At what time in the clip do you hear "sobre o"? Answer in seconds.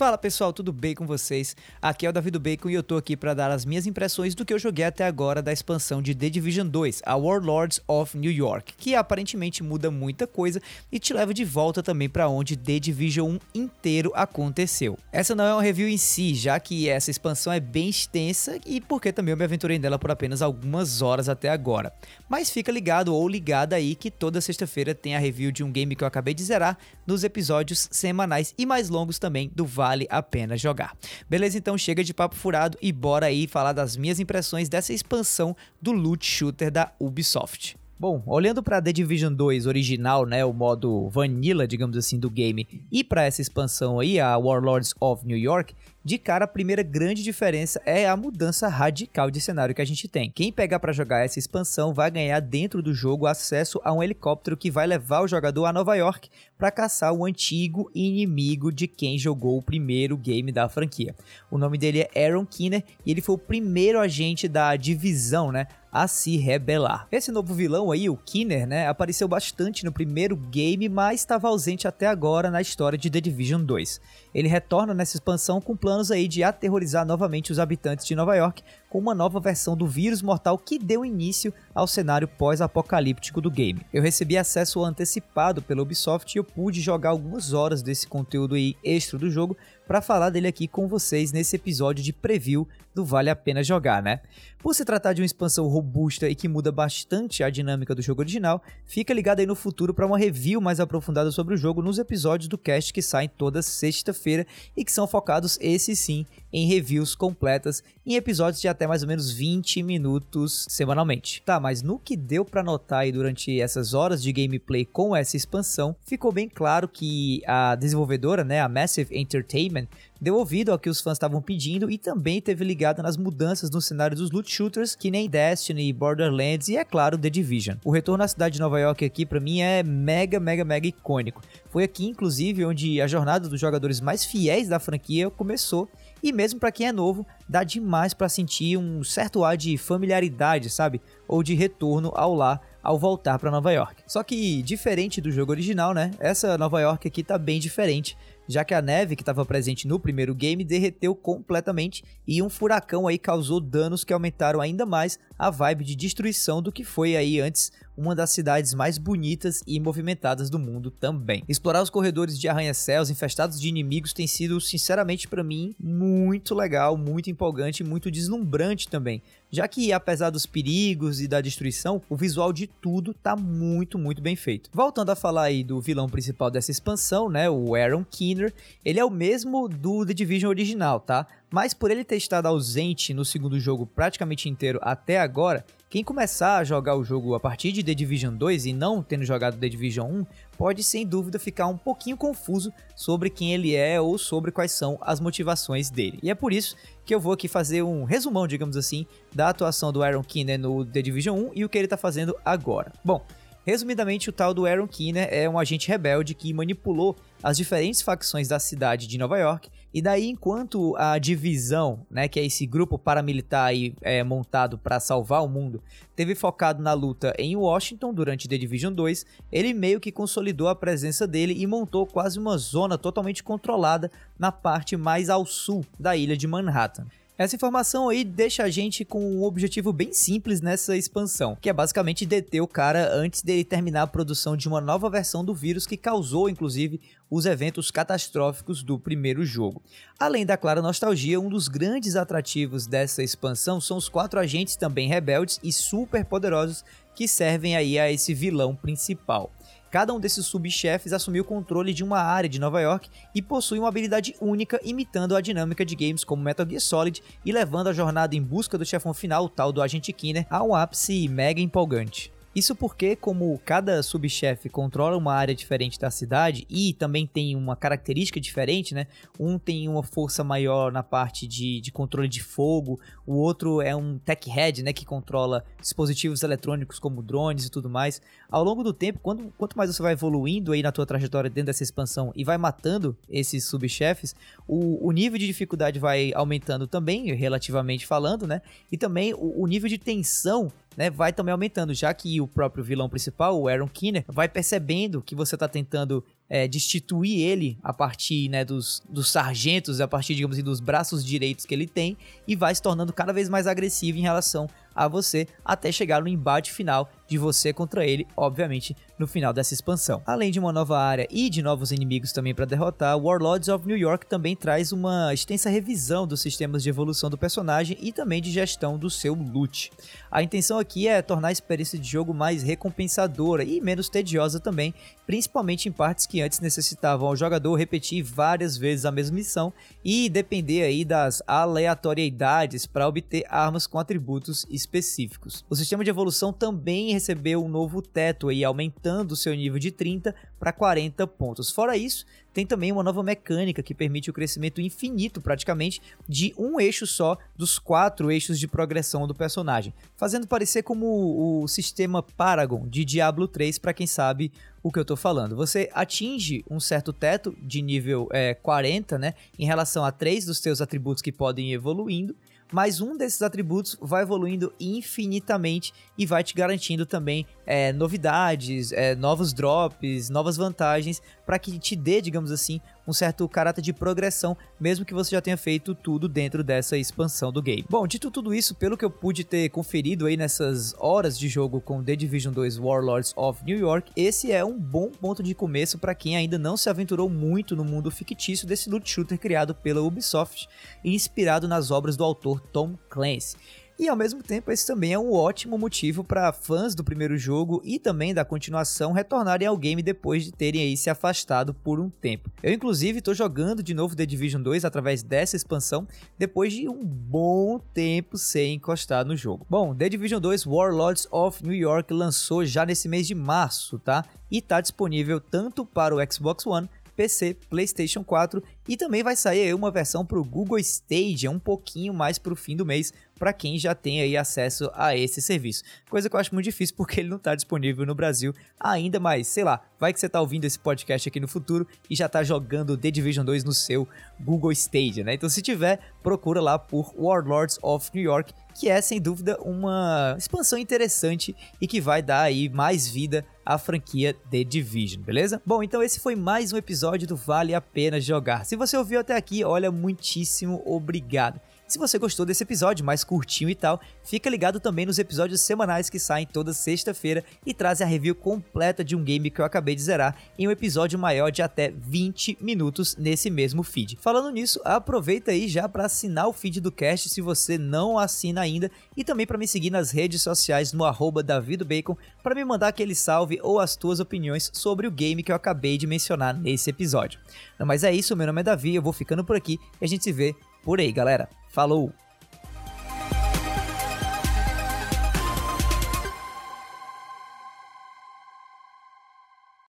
101.30-101.56, 474.72-475.10